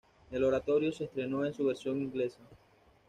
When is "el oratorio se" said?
0.31-1.03